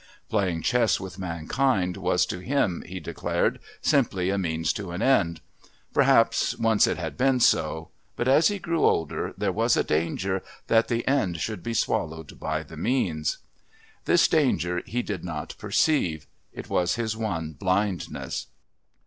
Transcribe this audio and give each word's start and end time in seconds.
Playing 0.29 0.63
chess 0.63 0.99
with 0.99 1.19
mankind 1.19 1.95
was 1.95 2.25
to 2.25 2.39
him, 2.39 2.81
he 2.87 2.99
declared, 2.99 3.59
simply 3.83 4.31
a 4.31 4.37
means 4.39 4.73
to 4.73 4.89
an 4.89 5.03
end. 5.03 5.41
Perhaps 5.93 6.57
once 6.57 6.87
it 6.87 6.97
had 6.97 7.17
been 7.17 7.39
so. 7.39 7.89
But, 8.15 8.27
as 8.27 8.47
he 8.47 8.57
grew 8.57 8.83
older, 8.83 9.31
there 9.37 9.51
was 9.51 9.77
a 9.77 9.83
danger 9.83 10.41
that 10.65 10.87
the 10.87 11.07
end 11.07 11.39
should 11.39 11.61
be 11.61 11.75
swallowed 11.75 12.39
by 12.39 12.63
the 12.63 12.77
means. 12.77 13.37
This 14.05 14.27
danger 14.27 14.81
he 14.87 15.03
did 15.03 15.23
not 15.23 15.53
perceive; 15.59 16.25
it 16.51 16.67
was 16.67 16.95
his 16.95 17.15
one 17.15 17.53
blindness. 17.53 18.47